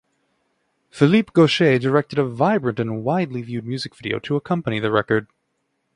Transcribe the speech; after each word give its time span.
Philippe 0.89 1.31
Gautier 1.33 1.77
directed 1.77 2.17
a 2.17 2.25
vibrant 2.25 2.79
and 2.79 3.03
widely 3.03 3.43
viewed 3.43 3.67
music 3.67 3.95
video 3.95 4.17
to 4.17 4.35
accompany 4.35 4.79
the 4.79 4.91
record. 4.91 5.27